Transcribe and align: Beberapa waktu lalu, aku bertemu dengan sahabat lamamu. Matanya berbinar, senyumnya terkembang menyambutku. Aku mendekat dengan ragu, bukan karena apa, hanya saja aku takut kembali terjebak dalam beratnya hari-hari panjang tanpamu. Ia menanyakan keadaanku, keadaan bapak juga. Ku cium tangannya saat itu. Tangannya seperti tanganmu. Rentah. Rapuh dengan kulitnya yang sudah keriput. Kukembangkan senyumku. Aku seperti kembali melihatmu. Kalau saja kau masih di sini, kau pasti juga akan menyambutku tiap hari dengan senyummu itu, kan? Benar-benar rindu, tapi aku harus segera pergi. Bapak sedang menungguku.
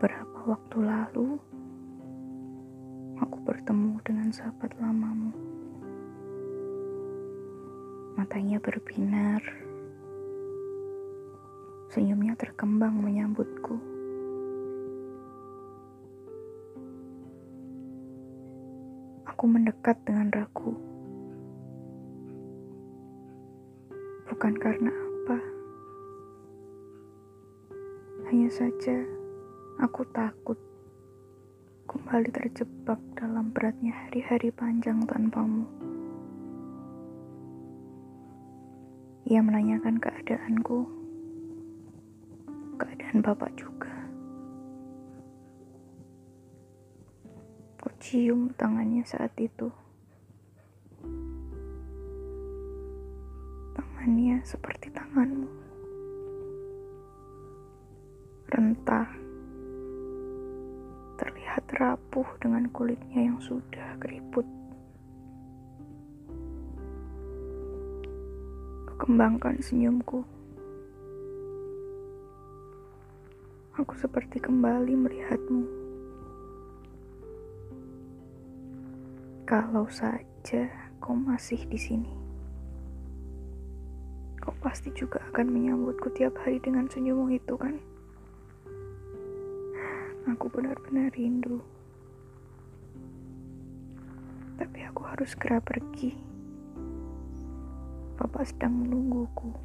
Beberapa 0.00 0.56
waktu 0.56 0.78
lalu, 0.80 1.36
aku 3.20 3.36
bertemu 3.44 4.00
dengan 4.00 4.32
sahabat 4.32 4.72
lamamu. 4.80 5.28
Matanya 8.16 8.56
berbinar, 8.64 9.44
senyumnya 11.92 12.32
terkembang 12.40 12.96
menyambutku. 12.96 13.76
Aku 19.28 19.44
mendekat 19.44 20.00
dengan 20.08 20.32
ragu, 20.32 20.80
bukan 24.32 24.56
karena 24.56 24.88
apa, 24.88 25.38
hanya 28.32 28.48
saja 28.48 29.19
aku 29.78 30.02
takut 30.10 30.58
kembali 31.86 32.34
terjebak 32.34 32.98
dalam 33.14 33.54
beratnya 33.54 33.94
hari-hari 33.94 34.50
panjang 34.50 35.06
tanpamu. 35.06 35.68
Ia 39.30 39.38
menanyakan 39.38 40.02
keadaanku, 40.02 40.78
keadaan 42.80 43.22
bapak 43.22 43.54
juga. 43.54 43.94
Ku 47.78 47.88
cium 48.02 48.50
tangannya 48.58 49.06
saat 49.06 49.34
itu. 49.38 49.70
Tangannya 53.76 54.42
seperti 54.42 54.90
tanganmu. 54.90 55.50
Rentah. 58.50 59.19
Rapuh 61.80 62.28
dengan 62.44 62.68
kulitnya 62.76 63.32
yang 63.32 63.40
sudah 63.40 63.96
keriput. 64.04 64.44
Kukembangkan 68.84 69.56
senyumku. 69.64 70.20
Aku 73.80 73.96
seperti 73.96 74.44
kembali 74.44 74.92
melihatmu. 74.92 75.64
Kalau 79.48 79.88
saja 79.88 80.68
kau 81.00 81.16
masih 81.16 81.64
di 81.64 81.80
sini, 81.80 82.12
kau 84.36 84.52
pasti 84.60 84.92
juga 84.92 85.24
akan 85.32 85.48
menyambutku 85.48 86.12
tiap 86.12 86.36
hari 86.44 86.60
dengan 86.60 86.92
senyummu 86.92 87.40
itu, 87.40 87.56
kan? 87.56 87.80
Benar-benar 90.60 91.08
rindu, 91.16 91.64
tapi 94.60 94.84
aku 94.84 95.08
harus 95.08 95.32
segera 95.32 95.56
pergi. 95.56 96.12
Bapak 98.20 98.44
sedang 98.44 98.84
menungguku. 98.84 99.56